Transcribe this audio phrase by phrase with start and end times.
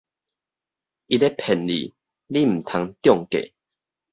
[1.05, 1.93] 伊咧騙你，
[2.25, 3.53] 你毋通中計